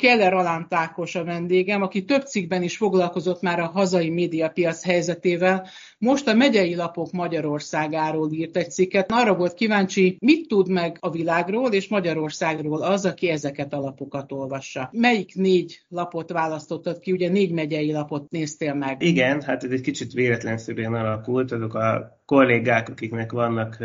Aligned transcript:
Keller 0.00 0.34
Alán 0.34 0.68
Tákos 0.68 1.14
a 1.14 1.24
vendégem, 1.24 1.82
aki 1.82 2.04
több 2.04 2.22
cikkben 2.22 2.62
is 2.62 2.76
foglalkozott 2.76 3.42
már 3.42 3.60
a 3.60 3.66
hazai 3.66 4.10
médiapiac 4.10 4.84
helyzetével. 4.84 5.66
Most 5.98 6.28
a 6.28 6.34
megyei 6.34 6.74
lapok 6.74 7.12
Magyarországáról 7.12 8.32
írt 8.32 8.56
egy 8.56 8.70
cikket. 8.70 9.12
Arra 9.12 9.36
volt 9.36 9.54
kíváncsi, 9.54 10.16
mit 10.20 10.48
tud 10.48 10.68
meg 10.68 10.96
a 11.00 11.10
világról 11.10 11.72
és 11.72 11.88
Magyarországról 11.88 12.82
az, 12.82 13.06
aki 13.06 13.28
ezeket 13.28 13.72
a 13.72 13.80
lapokat 13.80 14.32
olvassa. 14.32 14.88
Melyik 14.92 15.34
négy 15.34 15.80
lapot 15.88 16.32
választottad 16.32 16.98
ki? 16.98 17.12
Ugye 17.12 17.28
négy 17.28 17.52
megyei 17.52 17.92
lapot 17.92 18.30
néztél 18.30 18.74
meg. 18.74 19.02
Igen, 19.02 19.42
hát 19.42 19.64
ez 19.64 19.70
egy 19.70 19.80
kicsit 19.80 20.12
véletlenszerűen 20.12 20.94
alakult. 20.94 21.52
Azok 21.52 21.74
a 21.74 22.18
kollégák, 22.26 22.88
akiknek 22.88 23.32
vannak 23.32 23.76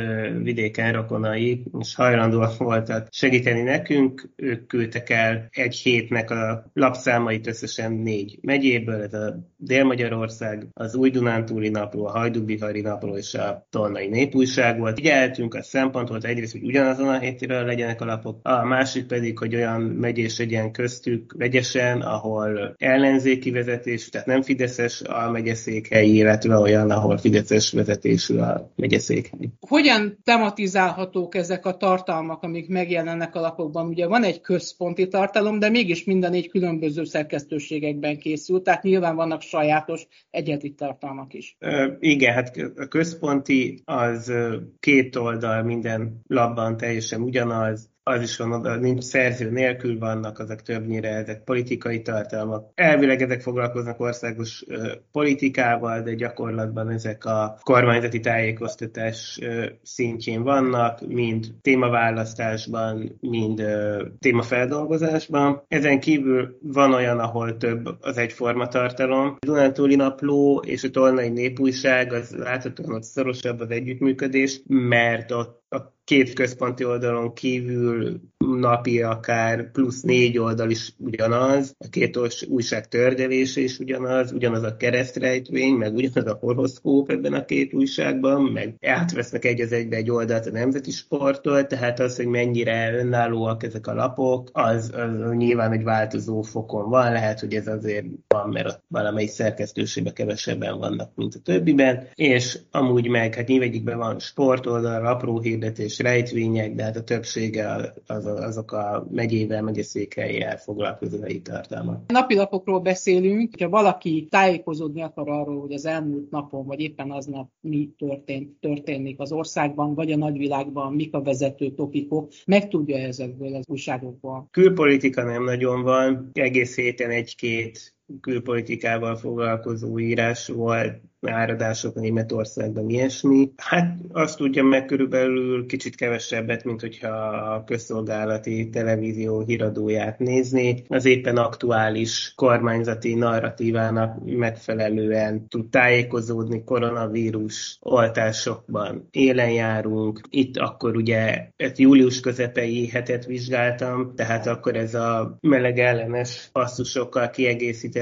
vidéken 0.42 0.94
rokonai, 0.94 1.64
és 1.80 1.96
hajlandóak 1.96 2.58
voltak 2.58 3.08
segíteni 3.12 3.62
nekünk, 3.62 4.30
ők 4.36 4.68
küldtek 4.68 5.10
el 5.10 5.48
egy 5.52 5.76
hétnek 5.76 6.32
a 6.32 6.72
lapszámait 6.74 7.48
összesen 7.48 7.92
négy 7.92 8.40
megyéből, 8.42 9.02
ez 9.02 9.14
a 9.14 9.50
Dél-Magyarország, 9.58 10.68
az 10.74 10.96
Új-Dunántúli 10.96 11.70
napról, 11.70 12.08
a 12.08 12.12
Hajdubihari 12.12 12.82
napról 12.82 13.18
és 13.18 13.34
a 13.34 13.68
Tolnai 13.70 14.08
Népújság 14.08 14.80
volt. 14.80 14.96
Figyeltünk, 14.96 15.54
a 15.54 15.64
szempont 15.64 16.10
volt 16.10 16.26
egyrészt, 16.26 16.52
hogy 16.52 16.64
ugyanazon 16.64 17.08
a 17.08 17.20
hétiről 17.20 17.66
legyenek 17.66 18.02
a 18.02 18.06
lapok, 18.06 18.40
a 18.44 18.66
másik 18.66 19.06
pedig, 19.06 19.38
hogy 19.38 19.56
olyan 19.56 19.82
megyés 19.82 20.38
legyen 20.38 20.72
köztük 20.72 21.34
vegyesen, 21.38 22.02
ahol 22.02 22.76
ellenzéki 22.78 23.52
vezetés, 23.52 24.10
tehát 24.10 24.28
nem 24.28 24.42
Fideszes 24.42 25.02
a 25.02 25.32
megyeszékhely, 25.32 26.08
illetve 26.08 26.58
olyan, 26.58 26.92
ahol 26.92 27.18
Fideszes 27.18 27.72
vezetés 27.72 28.31
készül 28.32 28.44
a 28.44 28.72
megyeszékhely. 28.76 29.50
Hogyan 29.60 30.18
tematizálhatók 30.24 31.36
ezek 31.36 31.66
a 31.66 31.78
tartalmak, 31.78 32.44
amik 32.44 32.68
megjelennek 32.68 33.36
a 33.36 33.40
lapokban? 33.40 33.88
Ugye 33.88 34.08
van 34.08 34.24
egy 34.24 34.42
központi 34.42 35.08
tartalom, 35.08 35.60
de 35.60 35.70
mégis 35.70 36.04
mind 36.04 36.24
a 36.24 36.30
négy 36.30 36.50
különböző 36.50 37.04
szerkesztőségekben 37.04 38.18
készül, 38.18 38.62
tehát 38.62 38.84
nyilván 38.84 39.16
vannak 39.16 39.42
sajátos 39.42 40.08
egyedi 40.30 40.74
tartalmak 40.74 41.34
is. 41.34 41.56
Ö, 41.60 41.92
igen, 42.00 42.34
hát 42.34 42.58
a 42.76 42.88
központi 42.88 43.82
az 43.86 44.34
két 44.80 45.16
oldal 45.16 45.64
minden 45.64 46.22
labban 46.28 46.78
teljesen 46.78 47.22
ugyanaz, 47.22 47.90
az 48.04 48.22
is 48.22 48.38
van 48.38 48.52
oda, 48.52 48.76
nincs 48.76 49.04
szerző 49.04 49.50
nélkül 49.50 50.00
vannak, 50.00 50.40
azok 50.40 50.62
többnyire 50.62 51.10
ezek 51.10 51.44
politikai 51.44 52.02
tartalmak. 52.02 52.72
Elvileg 52.76 53.22
ezek 53.22 53.42
foglalkoznak 53.42 54.00
országos 54.00 54.64
ö, 54.68 54.92
politikával, 55.12 56.02
de 56.02 56.14
gyakorlatban 56.14 56.90
ezek 56.90 57.26
a 57.26 57.58
kormányzati 57.64 58.20
tájékoztatás 58.20 59.40
ö, 59.42 59.66
szintjén 59.84 60.44
vannak, 60.44 61.08
mind 61.08 61.48
témaválasztásban, 61.62 63.18
mind 63.20 63.60
ö, 63.60 64.06
témafeldolgozásban. 64.20 65.64
Ezen 65.68 66.00
kívül 66.00 66.58
van 66.62 66.94
olyan, 66.94 67.20
ahol 67.20 67.58
több 67.58 67.98
az 68.02 68.18
egyforma 68.18 68.68
tartalom. 68.68 69.28
A 69.40 69.46
Dunántúli 69.46 69.96
napló 69.96 70.64
és 70.66 70.84
a 70.84 70.90
Tolnai 70.90 71.30
népújság 71.30 72.14
az 72.14 72.36
láthatóan 72.36 72.94
ott 72.94 73.04
szorosabb 73.04 73.60
az 73.60 73.70
együttműködés, 73.70 74.62
mert 74.68 75.32
ott 75.32 75.61
a 75.72 75.94
két 76.04 76.34
központi 76.34 76.86
oldalon 76.86 77.34
kívül 77.34 78.22
napi 78.38 79.02
akár 79.02 79.72
plusz 79.72 80.02
négy 80.02 80.38
oldal 80.38 80.70
is 80.70 80.94
ugyanaz, 80.98 81.76
a 81.78 81.90
két 81.90 82.20
újság 82.48 82.88
tördelése 82.88 83.62
is 83.62 83.80
ugyanaz, 83.80 84.32
ugyanaz 84.32 84.64
a 84.64 84.78
keresztrejtvény, 84.78 85.74
meg 85.74 85.94
ugyanaz 85.94 86.32
a 86.32 86.38
horoszkóp 86.40 87.10
ebben 87.10 87.34
a 87.34 87.46
két 87.46 87.74
újságban, 87.74 88.42
meg 88.42 88.76
átvesznek 88.86 89.46
egy 89.46 89.62
az 89.62 89.72
egybe 89.72 89.96
egy 89.96 90.12
oldalt 90.12 90.46
a 90.46 90.52
nemzeti 90.52 90.92
sporttól, 90.92 91.68
tehát 91.68 92.00
az, 92.00 92.16
hogy 92.16 92.26
mennyire 92.28 92.94
önállóak 92.94 93.64
ezek 93.64 93.88
a 93.88 93.94
lapok, 93.94 94.50
az, 94.54 94.92
az 94.94 95.36
nyilván 95.36 95.72
egy 95.72 95.84
változó 95.84 96.42
fokon 96.42 96.90
van, 96.90 97.12
lehet, 97.12 97.40
hogy 97.40 97.54
ez 97.54 97.68
azért 97.68 98.06
van, 98.28 98.50
mert 98.50 98.84
valamelyik 98.88 99.30
szerkesztőségben 99.30 100.14
kevesebben 100.14 100.78
vannak, 100.78 101.12
mint 101.16 101.36
a 101.36 101.40
többiben, 101.40 102.08
és 102.16 102.60
amúgy 102.72 103.08
meg, 103.08 103.36
hát 103.36 103.48
nyilván 103.48 103.98
van 103.98 104.20
sportoldal, 104.20 105.06
apró 105.06 105.40
hirdetés, 105.62 106.00
rejtvények, 106.00 106.76
de 106.76 106.84
hát 106.84 106.96
a 106.96 107.04
többsége 107.04 107.94
az, 108.08 108.26
azok 108.26 108.72
a 108.72 109.08
megyével, 109.12 109.62
megyeszékhelyjel 109.62 110.58
foglalkozó 110.58 111.22
helyi 111.22 111.42
tartalmak. 111.42 112.12
Napilapokról 112.12 112.80
beszélünk, 112.80 113.50
hogyha 113.52 113.70
valaki 113.70 114.28
tájékozódni 114.30 115.02
akar 115.02 115.30
arról, 115.30 115.60
hogy 115.60 115.74
az 115.74 115.86
elmúlt 115.86 116.30
napon, 116.32 116.66
vagy 116.66 116.80
éppen 116.80 117.12
aznap 117.12 117.50
mi 117.60 117.90
történt, 117.98 118.60
történik 118.60 119.20
az 119.20 119.32
országban, 119.32 119.96
vagy 119.96 120.12
a 120.12 120.18
nagyvilágban, 120.18 120.94
mik 120.94 121.14
a 121.14 121.22
vezető 121.22 121.72
topikok, 121.72 122.32
meg 122.46 122.68
tudja 122.68 122.98
ezekből 122.98 123.56
az 123.56 123.66
újságokból. 123.68 124.48
Külpolitika 124.52 125.24
nem 125.24 125.44
nagyon 125.44 125.84
van, 125.84 126.30
egész 126.34 126.76
héten 126.76 127.10
egy-két 127.10 127.96
külpolitikával 128.22 129.16
foglalkozó 129.16 130.00
írás 130.00 130.48
volt, 130.48 131.02
áradások 131.30 131.96
Németországban, 131.96 132.90
ilyesmi. 132.90 133.52
Hát 133.58 133.98
azt 134.12 134.38
tudja 134.38 134.64
meg 134.64 134.86
körülbelül 134.86 135.66
kicsit 135.66 135.96
kevesebbet, 135.96 136.64
mint 136.64 136.82
hogyha 136.82 137.10
a 137.54 137.64
közszolgálati 137.64 138.70
televízió 138.70 139.42
híradóját 139.42 140.20
nézni. 140.20 140.84
Az 140.88 141.06
éppen 141.06 141.38
aktuális 141.38 142.34
kormányzati 142.36 143.14
narratívának 143.14 144.18
megfelelően 144.26 145.48
tud 145.48 145.70
tájékozódni 145.70 146.64
koronavírus 146.64 147.78
oltásokban. 147.82 149.08
Élen 149.12 149.52
járunk. 149.52 150.22
Itt 150.30 150.58
akkor 150.58 150.96
ugye 150.96 151.48
ezt 151.56 151.80
július 151.80 152.20
közepei 152.20 152.88
hetet 152.88 153.26
vizsgáltam, 153.26 154.14
tehát 154.16 154.48
akkor 154.48 154.76
ez 154.76 154.94
a 154.94 155.38
meleg 155.42 155.80
ellenes 155.80 156.50
passzusokkal 156.52 157.30
kiegészített 157.30 158.01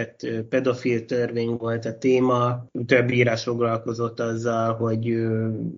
pedofil 0.50 1.06
törvény 1.06 1.56
volt 1.58 1.86
a 1.86 1.98
téma. 1.98 2.66
Több 2.86 3.12
írás 3.12 3.44
foglalkozott 3.44 4.20
azzal, 4.20 4.74
hogy 4.74 5.14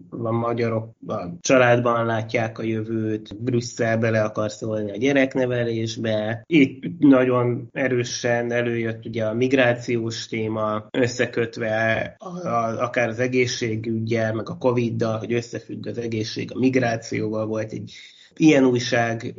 a 0.10 0.32
magyarok 0.32 0.90
a 1.08 1.24
családban 1.42 2.06
látják 2.06 2.60
a 2.60 2.64
jövőt, 2.64 3.44
Brüsszel 3.44 3.98
bele 3.98 4.22
akar 4.24 4.52
szólni 4.52 4.92
a 4.92 4.98
gyereknevelésbe. 4.98 6.44
Itt 6.46 6.84
nagyon 7.00 7.70
erősen 7.72 8.52
előjött 8.52 9.06
ugye 9.06 9.26
a 9.26 9.34
migrációs 9.34 10.28
téma, 10.28 10.88
összekötve 10.92 12.16
a, 12.20 12.48
a, 12.48 12.84
akár 12.84 13.10
az 13.10 13.20
egészségügyel, 13.20 14.34
meg 14.34 14.50
a 14.50 14.58
Covid-dal, 14.58 15.18
hogy 15.18 15.34
összefügg 15.34 15.88
az 15.88 15.98
egészség 15.98 16.52
a 16.54 16.60
migrációval, 16.60 17.46
volt 17.46 17.72
egy 17.72 17.94
ilyen 18.38 18.66
újság 18.66 19.34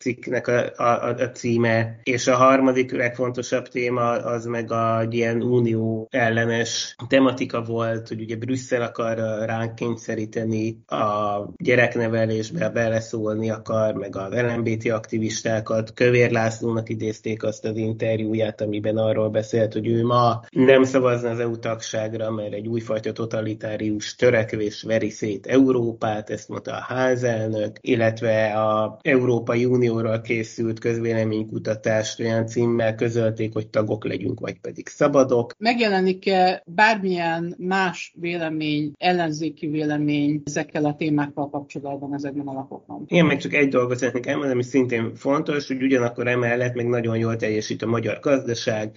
cikknek 0.00 0.46
a, 0.48 0.72
a, 0.76 1.08
a 1.08 1.30
címe, 1.30 2.00
és 2.02 2.26
a 2.26 2.36
harmadik 2.36 2.92
legfontosabb 2.92 3.68
téma 3.68 4.10
az 4.10 4.44
meg 4.44 4.72
a 4.72 5.06
ilyen 5.10 5.42
unió 5.42 6.08
ellenes 6.10 6.94
tematika 7.08 7.62
volt, 7.62 8.08
hogy 8.08 8.20
ugye 8.20 8.36
Brüsszel 8.36 8.82
akar 8.82 9.16
ránk 9.44 9.74
kényszeríteni 9.74 10.78
a 10.86 11.38
gyereknevelésbe, 11.56 12.68
beleszólni 12.68 13.50
akar, 13.50 13.94
meg 13.94 14.16
a 14.16 14.28
LMBT 14.30 14.90
aktivistákat. 14.90 15.94
Kövér 15.94 16.30
Lászlónak 16.30 16.88
idézték 16.88 17.42
azt 17.42 17.64
az 17.64 17.76
interjúját, 17.76 18.60
amiben 18.60 18.96
arról 18.96 19.28
beszélt, 19.28 19.72
hogy 19.72 19.88
ő 19.88 20.04
ma 20.04 20.40
nem 20.50 20.84
szavazna 20.84 21.30
az 21.30 21.40
EU 21.40 21.58
tagságra, 21.58 22.30
mert 22.30 22.52
egy 22.52 22.66
újfajta 22.66 23.12
totalitárius 23.12 24.14
törekvés 24.14 24.82
veri 24.82 25.10
szét 25.10 25.46
Európát, 25.46 26.30
ezt 26.30 26.48
mondta 26.48 26.72
a 26.72 26.84
házelnök, 26.94 27.76
illetve 27.80 28.29
a 28.54 28.98
Európai 29.02 29.64
Unió 29.64 29.90
Unióról 29.90 30.20
készült 30.20 30.78
közvéleménykutatást 30.78 32.20
olyan 32.20 32.46
címmel 32.46 32.94
közölték, 32.94 33.52
hogy 33.52 33.68
tagok 33.68 34.04
legyünk, 34.04 34.40
vagy 34.40 34.60
pedig 34.60 34.88
szabadok. 34.88 35.52
Megjelenik-e 35.58 36.62
bármilyen 36.66 37.54
más 37.58 38.14
vélemény, 38.20 38.92
ellenzéki 38.98 39.66
vélemény 39.66 40.42
ezekkel 40.44 40.84
a 40.84 40.94
témákkal 40.94 41.50
kapcsolatban 41.50 42.14
ezekben 42.14 42.46
a 42.46 42.52
lapokban? 42.52 43.04
Én 43.06 43.24
meg 43.24 43.38
csak 43.38 43.54
egy 43.54 43.68
dolgot 43.68 43.96
szeretnék 43.96 44.26
elmondani, 44.26 44.54
ami 44.54 44.62
szintén 44.62 45.14
fontos, 45.14 45.66
hogy 45.66 45.82
ugyanakkor 45.82 46.26
emellett 46.26 46.74
még 46.74 46.86
nagyon 46.86 47.18
jól 47.18 47.36
teljesít 47.36 47.82
a 47.82 47.86
magyar 47.86 48.18
gazdaság, 48.20 48.96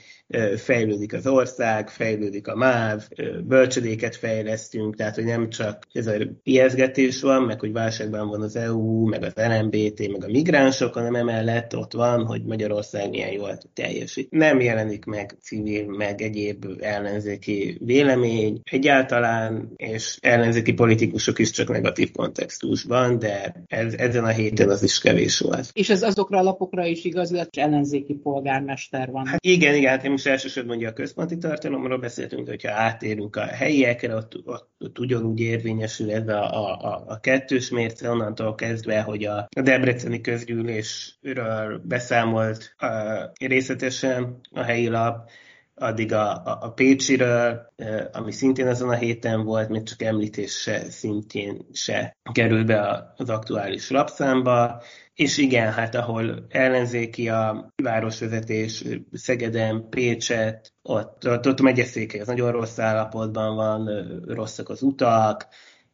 fejlődik 0.56 1.14
az 1.14 1.28
ország, 1.28 1.90
fejlődik 1.90 2.48
a 2.48 2.56
MÁV, 2.56 3.08
bölcsödéket 3.44 4.16
fejlesztünk, 4.16 4.96
tehát 4.96 5.16
hogy 5.16 5.26
nem 5.26 5.50
csak 5.50 5.88
ez 5.92 6.08
a 6.08 6.14
ijeszgetés 6.44 7.22
van, 7.22 7.44
meg 7.44 7.60
hogy 7.60 7.72
válságban 7.72 8.28
van 8.28 8.42
az 8.42 8.56
EU, 8.56 9.08
meg 9.08 9.23
meg 9.24 9.32
az 9.36 9.58
LMBT, 9.58 10.12
meg 10.12 10.24
a 10.24 10.32
migránsok, 10.32 10.94
hanem 10.94 11.16
emellett 11.16 11.76
ott 11.76 11.94
van, 11.94 12.26
hogy 12.26 12.44
Magyarország 12.44 13.10
milyen 13.10 13.32
jól 13.32 13.58
teljesít. 13.74 14.32
Nem 14.32 14.62
jelenik 14.62 15.06
meg 15.06 15.38
civil, 15.42 15.86
meg 15.86 16.22
egyéb 16.22 16.66
ellenzéki 16.80 17.78
vélemény 17.80 18.62
egyáltalán, 18.64 19.72
és 19.76 20.18
ellenzéki 20.22 20.74
politikusok 20.74 21.40
is 21.40 21.52
csak 21.52 21.70
negatív 21.70 22.12
kontextusban, 22.12 23.20
de 23.20 23.64
ez, 23.68 23.94
ezen 23.94 24.24
a 24.24 24.28
héten 24.28 24.70
az 24.70 24.84
is 24.84 25.00
kevés 25.00 25.40
volt. 25.40 25.70
És 25.74 25.90
ez 25.90 26.04
azokra 26.04 26.40
a 26.40 26.44
lapokra 26.44 26.86
is 26.86 27.06
igaz, 27.06 27.32
illetve 27.32 27.62
ellenzéki 27.62 28.14
polgármester 28.14 29.12
van. 29.12 29.26
Hát 29.26 29.46
igen, 29.46 29.76
igen, 29.76 29.90
hát 29.90 30.04
én 30.04 30.12
most 30.12 30.28
elsősorban 30.28 30.78
ugye 30.78 30.88
a 30.88 30.94
központi 30.94 31.38
tartalomról 31.38 32.00
beszéltünk, 32.00 32.48
hogyha 32.48 32.72
átérünk 32.72 33.36
a 33.36 33.46
helyiekre, 33.46 34.16
ott, 34.16 34.42
ott, 34.46 34.70
ott 34.84 35.00
ugyanúgy 35.00 35.40
érvényesül 35.40 36.12
ez 36.12 36.28
a, 36.28 36.68
a, 36.70 37.04
a 37.08 37.20
kettős 37.20 37.70
mérce, 37.70 38.10
onnantól 38.10 38.56
kezdve, 38.56 39.02
hogy 39.02 39.26
a 39.26 39.48
Debreceni 39.62 40.22
közgyűlésről 40.22 41.82
beszámolt 41.84 42.76
uh, 42.82 43.48
részletesen 43.48 44.40
a 44.52 44.62
helyi 44.62 44.88
lap, 44.88 45.30
addig 45.76 46.14
a, 46.14 46.32
a, 46.32 46.58
a 46.62 46.72
Pécsiről, 46.72 47.74
ami 48.12 48.32
szintén 48.32 48.68
azon 48.68 48.90
a 48.90 48.96
héten 48.96 49.44
volt, 49.44 49.70
még 49.70 49.84
csak 49.84 50.02
említés 50.02 50.52
se, 50.52 50.90
szintén 50.90 51.66
se 51.74 52.18
került 52.32 52.66
be 52.66 53.14
az 53.18 53.30
aktuális 53.30 53.90
lapszámba, 53.90 54.82
és 55.14 55.38
igen, 55.38 55.72
hát 55.72 55.96
ahol 55.96 56.46
ellenzéki 56.50 57.30
a 57.30 57.72
városvezetés, 57.84 58.84
Szegeden, 59.12 59.90
Pécset, 59.90 60.74
ott, 60.82 61.28
ott, 61.28 61.48
ott 61.48 61.62
megyeszéke, 61.62 62.22
az 62.22 62.28
nagyon 62.28 62.52
rossz 62.52 62.80
állapotban 62.80 63.56
van, 63.56 63.90
rosszak 64.28 64.70
az 64.70 64.82
utak, 64.82 65.48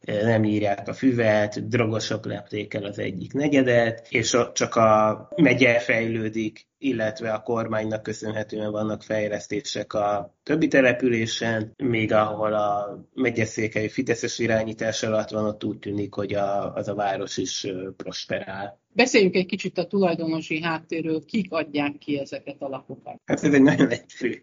nem 0.06 0.44
írják 0.44 0.88
a 0.88 0.92
füvet, 0.92 1.68
drogosok 1.68 2.24
lepték 2.24 2.74
el 2.74 2.84
az 2.84 2.98
egyik 2.98 3.32
negyedet, 3.32 4.06
és 4.10 4.32
ott 4.32 4.54
csak 4.54 4.74
a 4.74 5.28
megye 5.36 5.78
fejlődik, 5.78 6.69
illetve 6.82 7.32
a 7.32 7.42
kormánynak 7.42 8.02
köszönhetően 8.02 8.70
vannak 8.70 9.02
fejlesztések 9.02 9.92
a 9.94 10.34
többi 10.42 10.68
településen, 10.68 11.74
még 11.76 12.12
ahol 12.12 12.54
a 12.54 12.98
megyeszékely 13.14 13.88
Fideszes 13.88 14.38
irányítás 14.38 15.02
alatt 15.02 15.30
van, 15.30 15.44
ott 15.44 15.64
úgy 15.64 15.78
tűnik, 15.78 16.14
hogy 16.14 16.34
a, 16.34 16.74
az 16.74 16.88
a 16.88 16.94
város 16.94 17.36
is 17.36 17.66
prosperál. 17.96 18.80
Beszéljünk 18.92 19.34
egy 19.34 19.46
kicsit 19.46 19.78
a 19.78 19.86
tulajdonosi 19.86 20.62
háttérről, 20.62 21.24
kik 21.24 21.52
adják 21.52 21.98
ki 21.98 22.18
ezeket 22.18 22.56
a 22.58 22.68
lapokat? 22.68 23.20
Hát 23.24 23.44
ez 23.44 23.54
egy 23.54 23.62
nagyon 23.62 23.88
egyszerű 23.88 24.40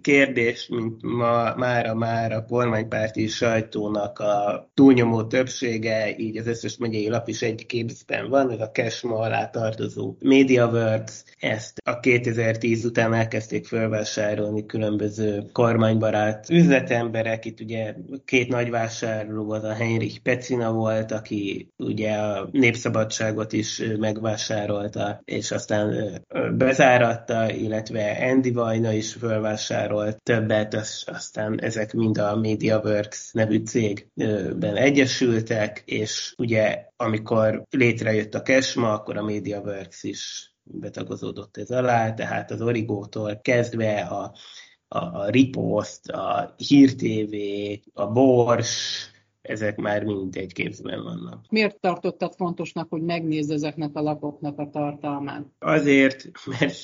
kérdés, 0.00 0.68
mint 0.68 1.02
ma, 1.02 1.54
mára 1.54 1.94
már 1.94 2.32
a 2.32 2.44
kormánypárti 2.44 3.26
sajtónak 3.26 4.18
a 4.18 4.68
túlnyomó 4.74 5.26
többsége, 5.26 6.16
így 6.16 6.36
az 6.36 6.46
összes 6.46 6.76
megyei 6.76 7.08
lap 7.08 7.28
is 7.28 7.42
egy 7.42 7.66
képzben 7.66 8.28
van, 8.28 8.50
ez 8.50 8.60
a 8.60 8.70
Kesma 8.70 9.16
alá 9.16 9.50
tartozó 9.50 10.16
MediaWorks, 10.20 11.24
ezt 11.58 11.80
a 11.84 12.00
2010 12.00 12.84
után 12.84 13.14
elkezdték 13.14 13.66
felvásárolni 13.66 14.66
különböző 14.66 15.44
kormánybarát 15.52 16.50
üzletemberek, 16.50 17.44
itt 17.44 17.60
ugye 17.60 17.94
két 18.24 18.48
nagy 18.48 18.70
vásárló, 18.70 19.50
az 19.50 19.64
a 19.64 19.74
Heinrich 19.74 20.18
Pecina 20.22 20.72
volt, 20.72 21.12
aki 21.12 21.68
ugye 21.76 22.12
a 22.12 22.48
Népszabadságot 22.52 23.52
is 23.52 23.82
megvásárolta, 23.98 25.20
és 25.24 25.50
aztán 25.50 26.18
bezáratta, 26.56 27.50
illetve 27.52 28.16
Andy 28.20 28.52
Vajna 28.52 28.92
is 28.92 29.12
fölvásárolt 29.12 30.22
többet, 30.22 30.74
aztán 31.06 31.60
ezek 31.60 31.92
mind 31.92 32.18
a 32.18 32.36
MediaWorks 32.36 33.32
nevű 33.32 33.62
cégben 33.64 34.76
egyesültek, 34.76 35.82
és 35.84 36.34
ugye 36.36 36.86
amikor 36.96 37.62
létrejött 37.70 38.34
a 38.34 38.42
Kesma, 38.42 38.92
akkor 38.92 39.16
a 39.16 39.24
MediaWorks 39.24 40.02
is 40.02 40.52
betagozódott 40.70 41.56
ez 41.56 41.70
alá, 41.70 42.14
tehát 42.14 42.50
az 42.50 42.62
Origótól 42.62 43.40
kezdve 43.42 44.00
a, 44.00 44.32
a, 44.88 44.98
a 44.98 45.28
Ripost, 45.28 46.08
a 46.08 46.54
Hír 46.56 46.94
TV, 46.94 47.34
a 47.92 48.06
Bors, 48.06 49.10
ezek 49.48 49.76
már 49.76 50.04
mind 50.04 50.36
egy 50.36 50.52
képzben 50.52 51.02
vannak. 51.02 51.44
Miért 51.50 51.80
tartottad 51.80 52.34
fontosnak, 52.34 52.86
hogy 52.90 53.02
megnézd 53.02 53.50
ezeknek 53.50 53.90
a 53.92 54.00
lapoknak 54.00 54.58
a 54.58 54.68
tartalmát? 54.72 55.44
Azért, 55.58 56.30
mert 56.58 56.82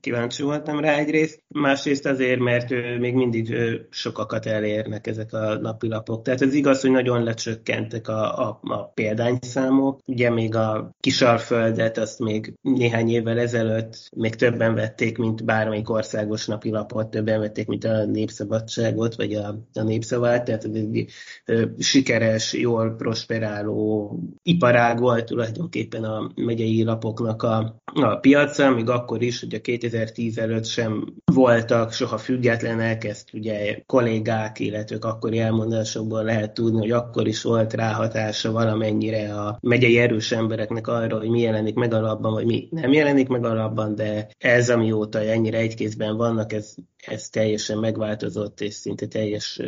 kíváncsi 0.00 0.42
voltam 0.42 0.80
rá 0.80 0.94
egyrészt, 0.96 1.42
másrészt 1.48 2.06
azért, 2.06 2.40
mert 2.40 2.70
még 2.98 3.14
mindig 3.14 3.54
sokakat 3.90 4.46
elérnek 4.46 5.06
ezek 5.06 5.32
a 5.32 5.58
napilapok. 5.58 6.22
Tehát 6.22 6.42
ez 6.42 6.54
igaz, 6.54 6.80
hogy 6.80 6.90
nagyon 6.90 7.22
lecsökkentek 7.22 8.08
a, 8.08 8.48
a, 8.48 8.60
a 8.62 8.84
példányszámok. 8.84 10.00
Ugye 10.06 10.30
még 10.30 10.54
a 10.54 10.90
Kisalföldet 11.00 11.98
azt 11.98 12.18
még 12.18 12.54
néhány 12.60 13.10
évvel 13.10 13.38
ezelőtt 13.38 14.08
még 14.16 14.34
többen 14.34 14.74
vették, 14.74 15.18
mint 15.18 15.44
bármelyik 15.44 15.90
országos 15.90 16.46
napilapot, 16.46 17.10
többen 17.10 17.40
vették, 17.40 17.66
mint 17.66 17.84
a 17.84 18.04
Népszabadságot, 18.04 19.14
vagy 19.14 19.34
a, 19.34 19.58
a 19.74 19.82
Népszavát, 19.82 20.44
tehát 20.44 20.68
sikeres, 21.90 22.52
jól 22.52 22.94
prosperáló 22.96 24.18
iparág 24.42 24.98
volt 24.98 25.24
tulajdonképpen 25.24 26.04
a 26.04 26.30
megyei 26.34 26.84
lapoknak 26.84 27.42
a, 27.42 27.80
a 27.84 28.16
piaca, 28.16 28.70
még 28.70 28.88
akkor 28.88 29.22
is, 29.22 29.40
hogy 29.40 29.54
a 29.54 29.60
2010 29.60 30.38
előtt 30.38 30.64
sem 30.66 31.14
voltak 31.32 31.92
soha 31.92 32.18
függetlenek, 32.18 33.04
ezt 33.04 33.28
ugye 33.32 33.82
kollégák, 33.86 34.58
illetve 34.58 34.96
akkori 35.00 35.38
elmondásokból 35.38 36.24
lehet 36.24 36.54
tudni, 36.54 36.78
hogy 36.78 36.90
akkor 36.90 37.26
is 37.26 37.42
volt 37.42 37.74
ráhatása 37.74 38.52
valamennyire 38.52 39.34
a 39.34 39.58
megyei 39.60 39.98
erős 39.98 40.32
embereknek 40.32 40.86
arra, 40.86 41.18
hogy 41.18 41.28
mi 41.28 41.40
jelenik 41.40 41.74
meg 41.74 41.94
alapban, 41.94 42.32
vagy 42.32 42.46
mi 42.46 42.68
nem 42.70 42.92
jelenik 42.92 43.28
meg 43.28 43.44
alapban, 43.44 43.94
de 43.94 44.28
ez, 44.38 44.70
amióta 44.70 45.20
ennyire 45.20 45.58
egykézben 45.58 46.16
vannak, 46.16 46.52
ez, 46.52 46.74
ez 47.06 47.28
teljesen 47.28 47.78
megváltozott, 47.78 48.60
és 48.60 48.74
szinte 48.74 49.06
teljes 49.06 49.60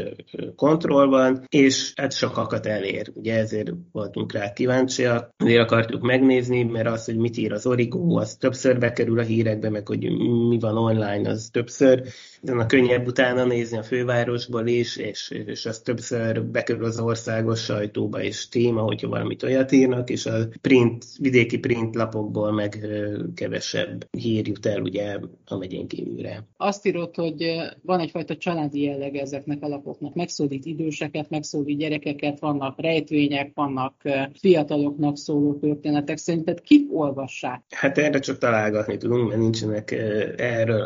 kontrollban, 0.57 1.45
és 1.49 1.93
hát 1.97 2.13
sokakat 2.13 2.67
elér. 2.67 3.13
Ugye 3.15 3.39
ezért 3.39 3.71
voltunk 3.93 4.33
rá 4.33 4.53
kíváncsiak, 4.53 5.31
ezért 5.37 5.63
akartuk 5.63 6.03
megnézni, 6.03 6.63
mert 6.63 6.89
az, 6.89 7.05
hogy 7.05 7.17
mit 7.17 7.37
ír 7.37 7.53
az 7.53 7.67
Origo, 7.67 8.17
az 8.19 8.37
többször 8.37 8.79
bekerül 8.79 9.19
a 9.19 9.23
hírekbe, 9.23 9.71
meg 9.71 9.87
hogy 9.89 10.11
mi 10.49 10.59
van 10.59 10.77
online, 10.77 11.29
az 11.29 11.51
többször 11.53 12.03
a 12.47 12.67
könnyebb 12.67 13.07
utána 13.07 13.45
nézni 13.45 13.79
a 13.79 13.83
fővárosból 13.83 14.67
is, 14.67 14.97
és, 14.97 15.31
és 15.47 15.67
az 15.67 15.79
többször 15.79 16.45
bekerül 16.45 16.85
az 16.85 17.01
országos 17.01 17.61
sajtóba 17.61 18.23
és 18.23 18.49
téma, 18.49 18.81
hogyha 18.81 19.09
valamit 19.09 19.43
olyat 19.43 19.73
írnak, 19.73 20.11
és 20.11 20.27
a 20.27 20.49
print, 20.61 21.05
vidéki 21.19 21.59
print 21.59 21.95
lapokból 21.95 22.53
meg 22.53 22.87
kevesebb 23.35 24.07
hír 24.11 24.49
jut 24.49 24.67
el 24.67 24.81
ugye 24.81 25.19
a 25.47 25.57
megyén 25.57 25.87
kívülre. 25.87 26.47
Azt 26.57 26.87
írott, 26.87 27.15
hogy 27.15 27.45
van 27.83 28.01
egyfajta 28.01 28.37
családi 28.37 28.83
jellege 28.83 29.21
ezeknek 29.21 29.63
a 29.63 29.69
lapoknak. 29.69 30.15
Megszólít 30.15 30.65
időseket, 30.65 31.31
megszólít 31.31 31.79
gyerekeket, 31.79 32.41
vannak 32.41 32.81
rejtvények, 32.81 33.51
vannak 33.55 33.95
fiataloknak 34.35 35.17
szóló 35.17 35.55
történetek. 35.55 36.17
Szerinted 36.17 36.61
kik 36.61 36.93
olvassák? 36.93 37.63
Hát 37.71 37.99
erre 37.99 38.19
csak 38.19 38.39
találgatni 38.39 38.97
tudunk, 38.97 39.29
mert 39.29 39.41
nincsenek 39.41 39.91
erről 40.37 40.81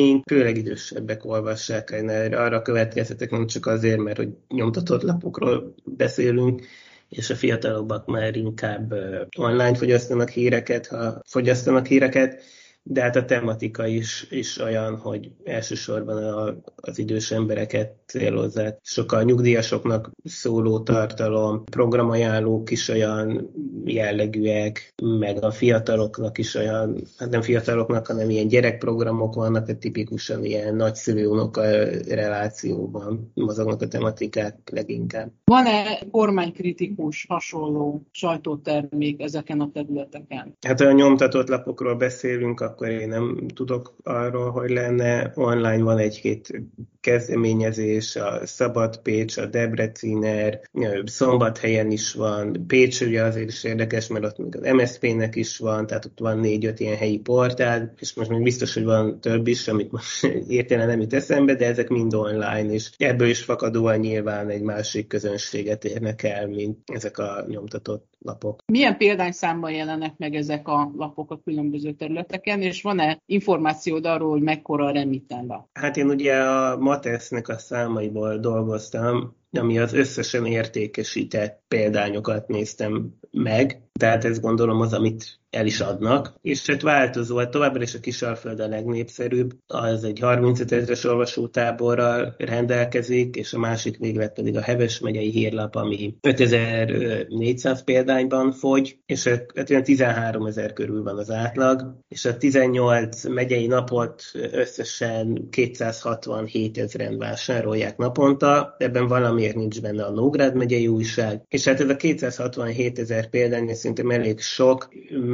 adataink, 0.00 0.24
főleg 0.28 0.56
idős 0.56 0.66
idősebbek 0.66 1.24
olvassák, 1.24 1.90
én 1.90 2.08
arra 2.34 2.62
következtetek 2.62 3.30
nem 3.30 3.46
csak 3.46 3.66
azért, 3.66 3.98
mert 3.98 4.16
hogy 4.16 4.28
nyomtatott 4.48 5.02
lapokról 5.02 5.74
beszélünk, 5.84 6.62
és 7.08 7.30
a 7.30 7.34
fiatalabbak 7.34 8.06
már 8.06 8.36
inkább 8.36 8.94
online 9.36 9.74
fogyasztanak 9.74 10.28
híreket, 10.28 10.86
ha 10.86 11.22
fogyasztanak 11.26 11.86
híreket, 11.86 12.42
de 12.82 13.02
hát 13.02 13.16
a 13.16 13.24
tematika 13.24 13.86
is, 13.86 14.26
is 14.30 14.58
olyan, 14.58 14.96
hogy 14.96 15.30
elsősorban 15.44 16.24
a, 16.24 16.54
az 16.76 16.98
idős 16.98 17.30
embereket 17.30 17.94
célozzák. 18.06 18.78
Sokkal 18.82 19.22
nyugdíjasoknak 19.22 20.10
szóló 20.24 20.80
tartalom, 20.80 21.64
programajánlók 21.64 22.70
is 22.70 22.88
olyan 22.88 23.50
jellegűek, 23.84 24.94
meg 25.02 25.44
a 25.44 25.50
fiataloknak 25.50 26.38
is 26.38 26.54
olyan, 26.54 26.96
hát 27.18 27.30
nem 27.30 27.42
fiataloknak, 27.42 28.06
hanem 28.06 28.30
ilyen 28.30 28.48
gyerekprogramok 28.48 29.34
vannak, 29.34 29.66
hogy 29.66 29.78
tipikusan 29.78 30.44
ilyen 30.44 30.74
nagyszülő-unoka 30.74 31.62
relációban 32.08 33.30
mozognak 33.34 33.82
a 33.82 33.88
tematikák 33.88 34.70
leginkább. 34.72 35.30
Van-e 35.44 35.98
kormánykritikus 36.10 37.26
hasonló 37.28 38.02
sajtótermék 38.10 39.22
ezeken 39.22 39.60
a 39.60 39.70
területeken? 39.72 40.56
Hát 40.66 40.80
a 40.80 40.92
nyomtatott 40.92 41.48
lapokról 41.48 41.94
beszélünk, 41.94 42.60
akkor 42.70 42.88
én 42.88 43.08
nem 43.08 43.46
tudok 43.54 43.94
arról, 44.02 44.50
hogy 44.50 44.70
lenne. 44.70 45.32
Online 45.34 45.82
van 45.82 45.98
egy-két 45.98 46.62
kezdeményezés, 47.00 48.16
a 48.16 48.46
Szabad 48.46 48.98
Pécs, 49.02 49.36
a 49.36 49.46
Debreciner, 49.46 50.60
Szombathelyen 51.04 51.90
is 51.90 52.14
van, 52.14 52.64
Pécs 52.66 53.00
ugye 53.00 53.22
azért 53.22 53.48
is 53.48 53.64
érdekes, 53.64 54.08
mert 54.08 54.24
ott 54.24 54.38
még 54.38 54.56
az 54.56 54.72
MSZP-nek 54.72 55.36
is 55.36 55.58
van, 55.58 55.86
tehát 55.86 56.04
ott 56.04 56.18
van 56.18 56.38
négy-öt 56.38 56.80
ilyen 56.80 56.96
helyi 56.96 57.18
portál, 57.18 57.92
és 57.98 58.14
most 58.14 58.30
még 58.30 58.42
biztos, 58.42 58.74
hogy 58.74 58.84
van 58.84 59.20
több 59.20 59.46
is, 59.46 59.68
amit 59.68 59.92
most 59.92 60.24
értelen 60.48 60.86
nem 60.86 61.00
jut 61.00 61.14
eszembe, 61.14 61.54
de 61.54 61.66
ezek 61.66 61.88
mind 61.88 62.14
online, 62.14 62.72
és 62.72 62.90
ebből 62.96 63.28
is 63.28 63.42
fakadóan 63.42 63.98
nyilván 63.98 64.48
egy 64.48 64.62
másik 64.62 65.06
közönséget 65.06 65.84
érnek 65.84 66.22
el, 66.22 66.46
mint 66.46 66.78
ezek 66.86 67.18
a 67.18 67.44
nyomtatott 67.48 68.08
lapok. 68.22 68.62
Milyen 68.66 68.96
példányszámban 68.96 69.70
jelennek 69.70 70.14
meg 70.16 70.34
ezek 70.34 70.68
a 70.68 70.90
lapok 70.96 71.30
a 71.30 71.40
különböző 71.44 71.92
területeken, 71.92 72.62
és 72.62 72.82
van-e 72.82 73.22
információd 73.26 74.06
arról, 74.06 74.30
hogy 74.30 74.42
mekkora 74.42 74.86
a 74.86 74.90
remitten 74.90 75.46
lap? 75.46 75.66
Hát 75.72 75.96
én 75.96 76.06
ugye 76.06 76.34
a 76.34 76.76
Matesznek 76.90 77.48
a 77.48 77.58
számaiból 77.58 78.38
dolgoztam, 78.38 79.36
ami 79.52 79.78
az 79.78 79.92
összesen 79.92 80.46
értékesített 80.46 81.59
példányokat 81.74 82.48
néztem 82.48 83.14
meg, 83.30 83.82
tehát 83.92 84.24
ezt 84.24 84.40
gondolom 84.40 84.80
az, 84.80 84.92
amit 84.92 85.40
el 85.50 85.66
is 85.66 85.80
adnak, 85.80 86.34
és 86.42 86.66
hát 86.66 86.82
változó, 86.82 87.36
hát 87.36 87.50
továbbra 87.50 87.82
is 87.82 87.94
a 87.94 88.00
Kisalföld 88.00 88.60
a 88.60 88.68
legnépszerűbb, 88.68 89.50
az 89.66 90.04
egy 90.04 90.18
35 90.18 90.72
ezeres 90.72 91.04
olvasótáborral 91.04 92.34
rendelkezik, 92.38 93.36
és 93.36 93.52
a 93.52 93.58
másik 93.58 93.98
véglet 93.98 94.32
pedig 94.32 94.56
a 94.56 94.60
Heves 94.60 95.00
megyei 95.00 95.30
hírlap, 95.30 95.74
ami 95.74 96.14
5400 96.20 97.84
példányban 97.84 98.52
fogy, 98.52 98.98
és 99.06 99.28
hát 99.28 99.70
olyan 99.70 99.82
13 99.82 100.46
ezer 100.46 100.72
körül 100.72 101.02
van 101.02 101.18
az 101.18 101.30
átlag, 101.30 101.96
és 102.08 102.24
a 102.24 102.36
18 102.36 103.24
megyei 103.28 103.66
napot 103.66 104.22
összesen 104.52 105.48
267 105.50 106.78
ezeren 106.78 107.18
vásárolják 107.18 107.96
naponta, 107.96 108.74
ebben 108.78 109.06
valamiért 109.06 109.56
nincs 109.56 109.80
benne 109.80 110.04
a 110.04 110.10
Nógrád 110.10 110.54
megyei 110.54 110.88
újság, 110.88 111.42
és 111.48 111.59
hát 111.64 111.80
ez 111.80 111.88
a 111.88 111.96
267 111.96 112.98
ezer 112.98 113.28
példány 113.28 113.74
szerintem 113.74 114.10
elég 114.10 114.40
sok, 114.40 114.88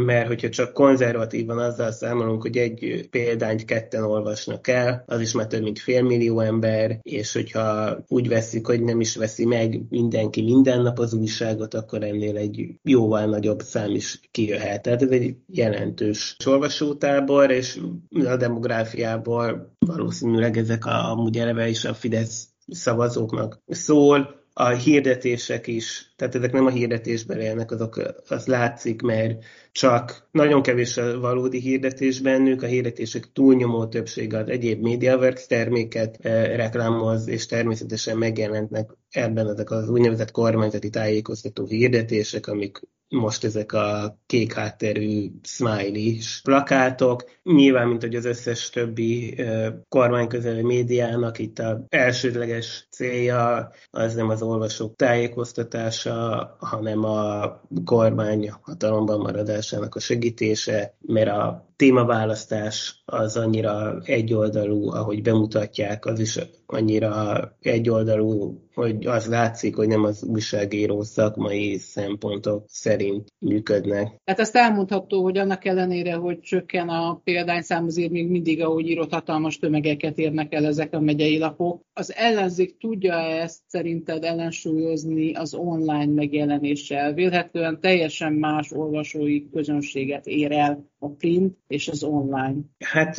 mert 0.05 0.27
hogyha 0.27 0.49
csak 0.49 0.73
konzervatívan 0.73 1.59
azzal 1.59 1.91
számolunk, 1.91 2.43
hogy 2.43 2.57
egy 2.57 3.09
példányt 3.11 3.65
ketten 3.65 4.03
olvasnak 4.03 4.69
el, 4.69 5.05
az 5.07 5.21
is 5.21 5.33
már 5.33 5.47
több 5.47 5.63
mint 5.63 5.79
félmillió 5.79 6.41
ember, 6.41 6.99
és 7.03 7.33
hogyha 7.33 7.99
úgy 8.09 8.29
veszik, 8.29 8.67
hogy 8.67 8.83
nem 8.83 9.01
is 9.01 9.17
veszi 9.17 9.45
meg 9.45 9.81
mindenki 9.89 10.43
minden 10.43 10.83
nap 10.83 10.99
az 10.99 11.15
újságot, 11.15 11.75
akkor 11.75 12.03
ennél 12.03 12.37
egy 12.37 12.67
jóval 12.83 13.25
nagyobb 13.25 13.61
szám 13.61 13.95
is 13.95 14.21
kijöhet. 14.31 14.83
Tehát 14.83 15.03
ez 15.03 15.11
egy 15.11 15.37
jelentős 15.47 16.37
olvasótábor, 16.47 17.51
és 17.51 17.81
a 18.25 18.37
demográfiából 18.37 19.75
valószínűleg 19.79 20.57
ezek 20.57 20.87
a, 20.87 21.11
amúgy 21.11 21.39
eleve 21.39 21.69
is 21.69 21.85
a 21.85 21.95
Fidesz 21.95 22.49
szavazóknak 22.67 23.59
szól, 23.67 24.36
a 24.59 24.69
hirdetések 24.69 25.67
is, 25.67 26.13
tehát 26.17 26.35
ezek 26.35 26.53
nem 26.53 26.67
a 26.67 26.71
hirdetésben 26.71 27.41
élnek, 27.41 27.71
azok, 27.71 28.15
az 28.29 28.47
látszik, 28.47 29.03
mert 29.03 29.45
csak 29.73 30.29
nagyon 30.31 30.63
kevés 30.63 30.97
a 30.97 31.21
valódi 31.21 31.61
hirdetés 31.61 32.21
bennük, 32.21 32.63
a 32.63 32.67
hirdetések 32.67 33.33
túlnyomó 33.33 33.87
többsége 33.87 34.39
az 34.39 34.49
egyéb 34.49 34.83
MediaWorks 34.83 35.47
terméket 35.47 36.19
e, 36.21 36.57
reklámoz, 36.57 37.29
és 37.29 37.47
természetesen 37.47 38.19
megjelentnek 38.19 38.91
ebben 39.11 39.49
ezek 39.49 39.71
az 39.71 39.89
úgynevezett 39.89 40.31
kormányzati 40.31 40.91
tájékoztató 40.91 41.67
hirdetések, 41.67 42.47
amik 42.47 42.81
most 43.09 43.45
ezek 43.45 43.73
a 43.73 44.19
kék 44.27 44.53
hátterű 44.53 45.31
smiley 45.43 46.17
plakátok. 46.43 47.25
Nyilván, 47.43 47.89
mint 47.89 48.03
hogy 48.03 48.15
az 48.15 48.25
összes 48.25 48.71
többi 48.71 49.43
kormányközeli 49.89 50.63
médiának 50.63 51.39
itt 51.39 51.59
a 51.59 51.85
elsődleges 51.89 52.87
célja 52.91 53.71
az 53.91 54.15
nem 54.15 54.29
az 54.29 54.43
olvasók 54.43 54.97
tájékoztatása, 54.97 56.57
hanem 56.61 57.05
a 57.05 57.61
kormány 57.85 58.51
hatalomban 58.61 59.21
maradásának 59.21 59.95
a 59.95 60.01
segítése, 60.01 60.95
mert 61.01 61.31
a 61.31 61.67
témaválasztás 61.77 63.03
az 63.05 63.37
annyira 63.37 64.01
egyoldalú, 64.05 64.91
ahogy 64.91 65.23
bemutatják, 65.23 66.07
az 66.07 66.19
is 66.19 66.39
annyira 66.67 67.57
egyoldalú, 67.61 68.61
hogy 68.75 69.07
az 69.07 69.27
látszik, 69.27 69.77
hogy 69.77 69.89
nem 69.89 70.05
az 70.05 70.23
újságíró 70.25 71.03
szakmai 71.03 71.77
szempontok 71.77 72.65
szerint 72.67 73.33
működnek. 73.39 74.21
Hát 74.25 74.41
azt 74.41 74.57
elmondható, 74.57 75.23
hogy 75.23 75.39
annak 75.39 75.65
ellenére, 75.65 76.15
hogy 76.15 76.41
csökken 76.41 76.89
a 76.89 77.21
példányszám, 77.25 77.85
azért 77.85 78.11
még 78.11 78.29
mindig, 78.29 78.63
ahogy 78.63 78.89
írott, 78.89 79.13
hatalmas 79.13 79.59
tömegeket 79.59 80.19
érnek 80.19 80.55
el 80.55 80.67
ezek 80.67 80.95
a 80.95 81.01
megyei 81.01 81.39
lapok. 81.39 81.81
Az 81.93 82.15
ellenzék 82.15 82.77
tudja 82.79 83.15
ezt 83.15 83.61
szerinted 83.67 84.25
ellensúlyozni 84.25 85.33
az 85.33 85.55
online 85.55 86.13
megjelenéssel? 86.13 87.13
Vélhetően 87.13 87.81
teljesen 87.81 88.33
más 88.33 88.73
olvasói 88.73 89.51
közönséget 89.51 90.27
ér 90.27 90.53
el 90.53 90.85
a 90.99 91.09
print 91.09 91.57
és 91.67 91.89
az 91.89 92.03
online. 92.03 92.57
Hát 92.79 93.17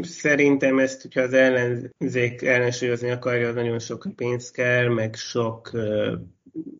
szerintem 0.00 0.78
ezt, 0.78 1.02
hogyha 1.02 1.20
az 1.20 1.32
ellenzék 1.32 2.42
ellensúlyozni 2.42 3.10
akarja, 3.10 3.48
az 3.48 3.54
nagyon 3.54 3.78
sok 3.78 4.06
pénz 4.16 4.50
kell, 4.50 4.88
meg 4.88 5.14
sok 5.14 5.70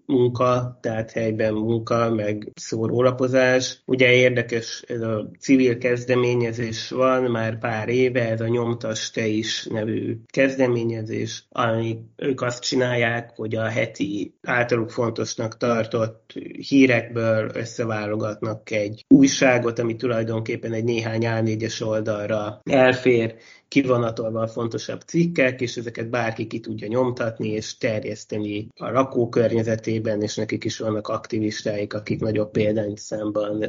munka, 0.06 0.78
tehát 0.82 1.10
helyben 1.10 1.54
munka, 1.54 2.14
meg 2.14 2.52
szórólapozás. 2.54 3.82
Ugye 3.84 4.12
érdekes, 4.12 4.84
ez 4.86 5.00
a 5.00 5.30
civil 5.38 5.78
kezdeményezés 5.78 6.90
van 6.90 7.22
már 7.22 7.58
pár 7.58 7.88
éve, 7.88 8.28
ez 8.30 8.40
a 8.40 8.48
Nyomtas 8.48 9.10
Te 9.10 9.26
is 9.26 9.66
nevű 9.66 10.16
kezdeményezés, 10.26 11.46
ami 11.50 11.98
ők 12.16 12.40
azt 12.40 12.62
csinálják, 12.62 13.32
hogy 13.36 13.56
a 13.56 13.68
heti 13.68 14.34
általuk 14.42 14.90
fontosnak 14.90 15.56
tartott 15.56 16.32
hírekből 16.68 17.50
összeválogatnak 17.54 18.70
egy 18.70 19.04
újságot, 19.08 19.78
ami 19.78 19.96
tulajdonképpen 19.96 20.72
egy 20.72 20.84
néhány 20.84 21.22
A4-es 21.24 21.86
oldalra 21.86 22.60
elfér, 22.64 23.34
kivonatolva 23.68 24.40
a 24.40 24.48
fontosabb 24.48 25.00
cikkek, 25.00 25.60
és 25.60 25.76
ezeket 25.76 26.10
bárki 26.10 26.46
ki 26.46 26.60
tudja 26.60 26.86
nyomtatni 26.86 27.48
és 27.48 27.76
terjeszteni 27.76 28.68
a 28.76 28.90
lakókörnyezetében, 28.90 30.22
és 30.22 30.36
nekik 30.36 30.64
is 30.64 30.78
vannak 30.78 31.08
aktivistáik, 31.08 31.94
akik 31.94 32.20
nagyobb 32.20 32.50
példányszámban 32.50 33.64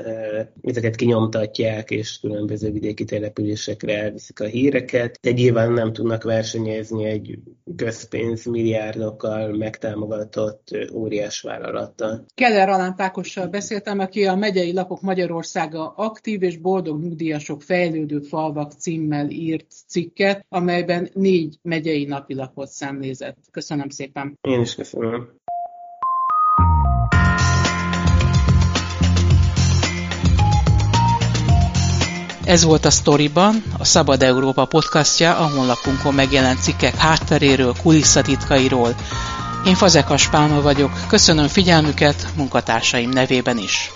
ezeket 0.61 0.95
kinyomtatják, 0.95 1.91
és 1.91 2.19
különböző 2.19 2.71
vidéki 2.71 3.03
településekre 3.03 4.03
elviszik 4.03 4.39
a 4.39 4.45
híreket, 4.45 5.19
de 5.21 5.31
nyilván 5.31 5.71
nem 5.71 5.93
tudnak 5.93 6.23
versenyezni 6.23 7.03
egy 7.03 7.39
közpénz 7.75 8.45
milliárdokkal 8.45 9.57
megtámogatott 9.57 10.77
óriás 10.93 11.41
vállalattal. 11.41 12.25
Keller 12.35 12.69
Alán 12.69 12.95
Pákossal 12.95 13.47
beszéltem, 13.47 13.99
aki 13.99 14.25
a 14.25 14.35
Megyei 14.35 14.73
Lapok 14.73 15.01
Magyarországa 15.01 15.93
aktív 15.95 16.43
és 16.43 16.57
boldog 16.57 17.01
nyugdíjasok 17.01 17.61
fejlődő 17.61 18.19
falvak 18.19 18.71
címmel 18.71 19.29
írt 19.29 19.65
cikket, 19.89 20.45
amelyben 20.49 21.09
négy 21.13 21.57
megyei 21.61 22.05
napilapot 22.05 22.67
szemlézett. 22.67 23.37
Köszönöm 23.51 23.89
szépen. 23.89 24.37
Én 24.41 24.61
is 24.61 24.75
köszönöm. 24.75 25.29
Ez 32.49 32.63
volt 32.63 32.85
a 32.85 32.89
Storyban, 32.89 33.63
a 33.79 33.83
Szabad 33.83 34.21
Európa 34.21 34.65
podcastja 34.65 35.35
a 35.37 35.49
honlapunkon 35.49 36.13
megjelent 36.13 36.61
cikkek 36.61 36.95
hátteréről, 36.95 37.73
kulisszatitkairól. 37.81 38.95
Én 39.65 39.75
Fazekas 39.75 40.29
Pálma 40.29 40.61
vagyok, 40.61 40.91
köszönöm 41.07 41.47
figyelmüket 41.47 42.27
munkatársaim 42.37 43.09
nevében 43.09 43.57
is. 43.57 43.89